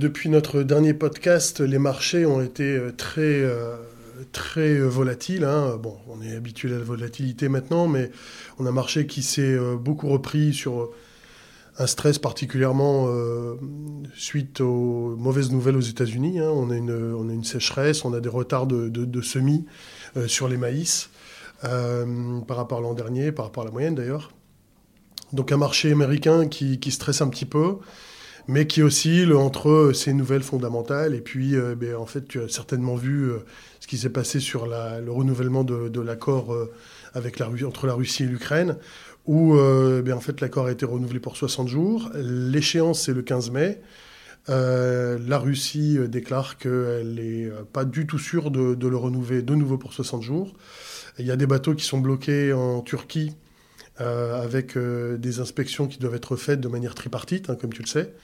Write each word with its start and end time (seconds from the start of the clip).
depuis 0.00 0.28
notre 0.30 0.62
dernier 0.62 0.94
podcast, 0.94 1.60
les 1.60 1.78
marchés 1.78 2.24
ont 2.26 2.40
été 2.40 2.80
très, 2.96 3.44
très 4.32 4.78
volatiles. 4.78 5.44
Hein. 5.44 5.76
Bon, 5.76 5.98
on 6.08 6.22
est 6.22 6.34
habitué 6.34 6.74
à 6.74 6.78
la 6.78 6.84
volatilité 6.84 7.48
maintenant, 7.48 7.86
mais 7.86 8.10
on 8.58 8.66
a 8.66 8.70
un 8.70 8.72
marché 8.72 9.06
qui 9.06 9.22
s'est 9.22 9.58
beaucoup 9.78 10.08
repris 10.08 10.54
sur 10.54 10.90
un 11.80 11.86
stress 11.86 12.18
particulièrement 12.18 13.06
euh, 13.08 13.54
suite 14.14 14.60
aux 14.60 15.16
mauvaises 15.16 15.50
nouvelles 15.50 15.76
aux 15.76 15.80
États-Unis. 15.80 16.38
Hein. 16.38 16.50
On, 16.52 16.70
a 16.70 16.76
une, 16.76 17.14
on 17.14 17.28
a 17.28 17.32
une 17.32 17.44
sécheresse, 17.44 18.04
on 18.04 18.12
a 18.12 18.20
des 18.20 18.28
retards 18.28 18.66
de, 18.66 19.22
semis 19.22 19.64
euh, 20.16 20.28
sur 20.28 20.46
les 20.46 20.58
maïs 20.58 21.08
euh, 21.64 22.40
par 22.40 22.58
rapport 22.58 22.78
à 22.78 22.80
l'an 22.82 22.92
dernier, 22.92 23.32
par 23.32 23.46
rapport 23.46 23.62
à 23.62 23.66
la 23.66 23.72
moyenne 23.72 23.94
d'ailleurs. 23.94 24.30
Donc 25.32 25.52
un 25.52 25.56
marché 25.56 25.92
américain 25.92 26.48
qui, 26.48 26.78
stresse 26.90 27.22
un 27.22 27.28
petit 27.28 27.46
peu, 27.46 27.76
mais 28.48 28.66
qui 28.66 28.82
oscille 28.82 29.32
entre 29.32 29.92
ces 29.94 30.12
nouvelles 30.12 30.42
fondamentales. 30.42 31.14
Et 31.14 31.20
puis, 31.20 31.54
ben, 31.76 31.94
en 31.96 32.06
fait, 32.06 32.26
tu 32.26 32.40
as 32.40 32.48
certainement 32.48 32.94
vu 32.94 33.30
ce 33.80 33.86
qui 33.86 33.98
s'est 33.98 34.10
passé 34.10 34.40
sur 34.40 34.66
le 34.66 35.10
renouvellement 35.10 35.64
de, 35.64 36.00
l'accord 36.00 36.56
avec 37.14 37.38
la, 37.38 37.48
entre 37.66 37.86
la 37.86 37.94
Russie 37.94 38.24
et 38.24 38.26
l'Ukraine 38.26 38.76
où 39.26 39.54
euh, 39.54 40.02
eh 40.04 40.12
en 40.12 40.20
fait, 40.20 40.40
l'accord 40.40 40.66
a 40.66 40.72
été 40.72 40.84
renouvelé 40.84 41.20
pour 41.20 41.36
60 41.36 41.68
jours. 41.68 42.10
L'échéance, 42.14 43.02
c'est 43.02 43.12
le 43.12 43.22
15 43.22 43.50
mai. 43.50 43.80
Euh, 44.48 45.18
la 45.26 45.38
Russie 45.38 45.98
euh, 45.98 46.08
déclare 46.08 46.58
qu'elle 46.58 47.14
n'est 47.14 47.48
pas 47.72 47.84
du 47.84 48.06
tout 48.06 48.18
sûre 48.18 48.50
de, 48.50 48.88
le 48.88 48.96
renouveler 48.96 49.42
de 49.42 49.54
nouveau 49.54 49.78
pour 49.78 49.92
60 49.92 50.22
jours. 50.22 50.54
Il 51.18 51.26
y 51.26 51.30
a 51.30 51.36
des 51.36 51.46
bateaux 51.46 51.74
qui 51.74 51.84
sont 51.84 51.98
bloqués 51.98 52.52
en 52.52 52.80
Turquie 52.80 53.36
avec 53.98 54.78
des 54.78 55.40
inspections 55.40 55.86
qui 55.86 55.98
doivent 55.98 56.14
être 56.14 56.36
faites 56.36 56.60
de 56.60 56.68
manière 56.68 56.94
tripartite, 56.94 57.50
hein, 57.50 57.56
comme 57.60 57.72
tu 57.72 57.82
le 57.82 57.86
sais 57.86 58.14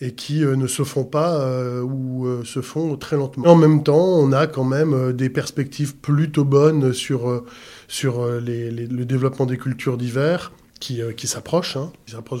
et 0.00 0.12
qui 0.12 0.44
euh, 0.44 0.56
ne 0.56 0.66
se 0.66 0.84
font 0.84 1.04
pas 1.04 1.40
euh, 1.40 1.80
ou 1.80 2.26
euh, 2.26 2.44
se 2.44 2.60
font 2.60 2.96
très 2.96 3.16
lentement. 3.16 3.46
En 3.46 3.56
même 3.56 3.82
temps, 3.82 4.04
on 4.04 4.32
a 4.32 4.46
quand 4.46 4.64
même 4.64 5.12
des 5.12 5.30
perspectives 5.30 5.96
plutôt 5.96 6.44
bonnes 6.44 6.92
sur, 6.92 7.44
sur 7.88 8.26
le 8.26 9.04
développement 9.04 9.46
des 9.46 9.58
cultures 9.58 9.96
d'hiver 9.96 10.52
qui, 10.80 10.96
qui 10.96 11.02
hein, 11.02 11.12
qui 11.14 11.26
s'approchent 11.26 11.76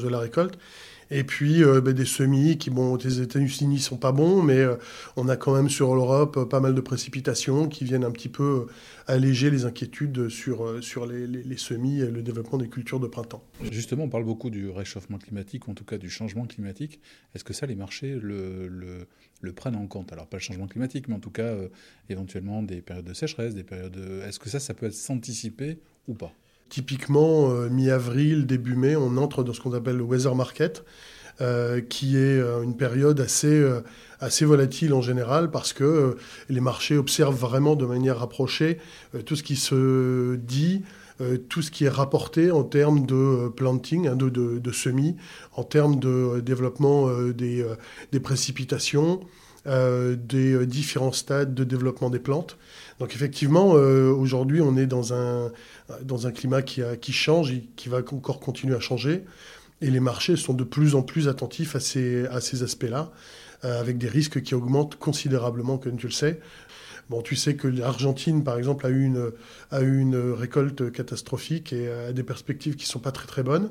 de 0.02 0.08
la 0.08 0.18
récolte. 0.18 0.58
Et 1.10 1.22
puis 1.24 1.62
euh, 1.62 1.80
ben, 1.80 1.92
des 1.92 2.04
semis 2.04 2.58
qui, 2.58 2.70
bon, 2.70 2.96
les 2.96 3.20
États-Unis 3.20 3.78
sont 3.78 3.96
pas 3.96 4.12
bons, 4.12 4.42
mais 4.42 4.58
euh, 4.58 4.76
on 5.16 5.28
a 5.28 5.36
quand 5.36 5.54
même 5.54 5.68
sur 5.68 5.94
l'Europe 5.94 6.36
euh, 6.36 6.44
pas 6.44 6.60
mal 6.60 6.74
de 6.74 6.80
précipitations 6.80 7.68
qui 7.68 7.84
viennent 7.84 8.04
un 8.04 8.10
petit 8.10 8.28
peu 8.28 8.66
alléger 9.06 9.50
les 9.50 9.64
inquiétudes 9.64 10.28
sur, 10.28 10.82
sur 10.82 11.06
les, 11.06 11.56
semis 11.56 12.00
et 12.00 12.10
le 12.10 12.22
développement 12.22 12.58
des 12.58 12.68
cultures 12.68 12.98
de 12.98 13.06
printemps. 13.06 13.44
Justement, 13.70 14.04
on 14.04 14.08
parle 14.08 14.24
beaucoup 14.24 14.50
du 14.50 14.68
réchauffement 14.68 15.18
climatique, 15.18 15.68
en 15.68 15.74
tout 15.74 15.84
cas 15.84 15.96
du 15.96 16.10
changement 16.10 16.44
climatique. 16.46 17.00
Est-ce 17.34 17.44
que 17.44 17.52
ça, 17.52 17.66
les 17.66 17.76
marchés 17.76 18.18
le, 18.20 19.06
le, 19.40 19.52
prennent 19.52 19.76
en 19.76 19.86
compte? 19.86 20.12
Alors 20.12 20.26
pas 20.26 20.38
le 20.38 20.42
changement 20.42 20.66
climatique, 20.66 21.06
mais 21.06 21.14
en 21.14 21.20
tout 21.20 21.30
cas 21.30 21.54
éventuellement 22.08 22.62
des 22.62 22.82
périodes 22.82 23.04
de 23.04 23.14
sécheresse, 23.14 23.54
des 23.54 23.62
périodes. 23.62 23.96
Est-ce 24.26 24.40
que 24.40 24.48
ça, 24.48 24.58
ça 24.58 24.74
peut 24.74 24.86
être 24.86 24.94
s'anticiper 24.94 25.78
ou 26.08 26.14
pas? 26.14 26.32
Typiquement, 26.68 27.50
euh, 27.50 27.68
mi-avril, 27.68 28.44
début 28.44 28.74
mai, 28.74 28.96
on 28.96 29.16
entre 29.18 29.44
dans 29.44 29.52
ce 29.52 29.60
qu'on 29.60 29.72
appelle 29.72 29.96
le 29.96 30.02
weather 30.02 30.34
market, 30.34 30.84
euh, 31.40 31.80
qui 31.80 32.16
est 32.16 32.38
euh, 32.40 32.62
une 32.62 32.76
période 32.76 33.20
assez, 33.20 33.64
assez 34.18 34.44
volatile 34.44 34.92
en 34.92 35.00
général 35.00 35.50
parce 35.50 35.72
que 35.72 36.16
les 36.48 36.60
marchés 36.60 36.96
observent 36.96 37.38
vraiment 37.38 37.76
de 37.76 37.86
manière 37.86 38.18
rapprochée 38.18 38.78
tout 39.26 39.36
ce 39.36 39.44
qui 39.44 39.54
se 39.54 40.34
dit, 40.36 40.82
tout 41.48 41.62
ce 41.62 41.70
qui 41.70 41.84
est 41.84 41.90
rapporté 41.90 42.50
en 42.50 42.64
termes 42.64 43.06
de 43.06 43.48
planting, 43.48 44.08
hein, 44.08 44.16
de, 44.16 44.28
de, 44.28 44.72
semis, 44.72 45.16
en 45.52 45.62
termes 45.62 46.00
de 46.00 46.40
développement 46.40 47.08
des, 47.30 47.64
des 48.12 48.20
précipitations, 48.20 49.20
des 49.66 50.66
différents 50.66 51.12
stades 51.12 51.54
de 51.54 51.64
développement 51.64 52.10
des 52.10 52.18
plantes. 52.18 52.56
Donc 53.00 53.14
effectivement, 53.14 53.70
aujourd'hui, 53.70 54.60
on 54.60 54.76
est 54.76 54.86
dans 54.86 55.12
un, 55.12 55.50
dans 56.02 56.26
un 56.26 56.32
climat 56.32 56.62
qui, 56.62 56.82
qui 57.00 57.12
change 57.12 57.50
et 57.50 57.68
qui 57.76 57.88
va 57.88 57.98
encore 57.98 58.40
continuer 58.40 58.74
à 58.74 58.80
changer. 58.80 59.24
Et 59.80 59.90
les 59.90 60.00
marchés 60.00 60.36
sont 60.36 60.54
de 60.54 60.64
plus 60.64 60.94
en 60.94 61.02
plus 61.02 61.28
attentifs 61.28 61.76
à 61.76 61.80
ces, 61.80 62.26
à 62.26 62.40
ces 62.40 62.62
aspects-là, 62.62 63.10
euh, 63.64 63.80
avec 63.80 63.98
des 63.98 64.08
risques 64.08 64.42
qui 64.42 64.54
augmentent 64.54 64.96
considérablement, 64.96 65.78
comme 65.78 65.96
tu 65.96 66.06
le 66.06 66.12
sais. 66.12 66.40
Bon, 67.10 67.22
tu 67.22 67.36
sais 67.36 67.54
que 67.56 67.68
l'Argentine, 67.68 68.42
par 68.42 68.58
exemple, 68.58 68.86
a 68.86 68.88
eu 68.88 69.04
une, 69.04 69.30
a 69.70 69.82
eu 69.82 69.98
une 70.00 70.16
récolte 70.16 70.90
catastrophique 70.90 71.72
et 71.72 71.88
a 71.88 72.12
des 72.12 72.22
perspectives 72.22 72.74
qui 72.74 72.84
ne 72.84 72.88
sont 72.88 72.98
pas 72.98 73.12
très 73.12 73.26
très 73.26 73.42
bonnes. 73.42 73.70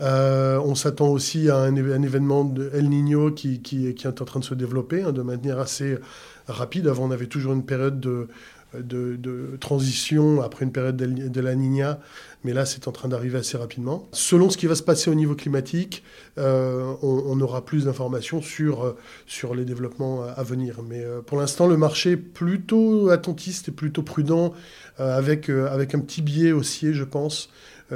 Euh, 0.00 0.60
on 0.64 0.74
s'attend 0.74 1.08
aussi 1.08 1.50
à 1.50 1.56
un, 1.56 1.74
événement 1.74 2.44
de 2.44 2.70
El 2.72 2.88
Niño 2.88 3.32
qui, 3.32 3.60
est 3.88 4.06
en 4.06 4.24
train 4.24 4.40
de 4.40 4.44
se 4.44 4.54
développer 4.54 5.02
hein, 5.02 5.12
de 5.12 5.22
manière 5.22 5.58
assez 5.58 5.98
rapide. 6.46 6.86
Avant, 6.86 7.06
on 7.06 7.10
avait 7.10 7.26
toujours 7.26 7.52
une 7.52 7.64
période 7.64 7.98
de, 7.98 8.28
de, 8.74 9.56
transition 9.60 10.40
après 10.40 10.64
une 10.64 10.72
période 10.72 10.96
de 10.96 11.40
la 11.40 11.54
Nina, 11.54 11.98
mais 12.44 12.52
là 12.52 12.64
c'est 12.64 12.86
en 12.86 12.92
train 12.92 13.08
d'arriver 13.08 13.38
assez 13.38 13.56
rapidement. 13.56 14.08
Selon 14.12 14.50
ce 14.50 14.56
qui 14.56 14.66
va 14.66 14.76
se 14.76 14.84
passer 14.84 15.10
au 15.10 15.14
niveau 15.14 15.34
climatique, 15.34 16.04
euh, 16.38 16.94
on, 17.02 17.40
aura 17.40 17.64
plus 17.64 17.86
d'informations 17.86 18.40
sur, 18.40 18.84
euh, 18.84 19.54
les 19.54 19.64
développements 19.64 20.22
à 20.22 20.42
venir. 20.44 20.82
Mais 20.88 21.04
pour 21.26 21.38
l'instant, 21.38 21.66
le 21.66 21.76
marché 21.76 22.12
est 22.12 22.16
plutôt 22.16 23.10
attentiste 23.10 23.68
et 23.68 23.72
plutôt 23.72 24.02
prudent, 24.02 24.54
avec 24.98 25.48
un 25.48 26.00
petit 26.00 26.22
biais 26.22 26.52
haussier, 26.52 26.92
je 26.92 27.04
pense, 27.04 27.50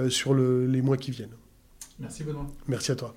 sur 0.09 0.35
les 0.35 0.83
mois 0.83 0.97
qui 0.97 1.13
viennent. 1.13 1.37
Merci 1.99 2.25
Benoît. 2.25 2.47
Merci 2.69 2.93
à 2.93 2.97
toi. 2.97 3.15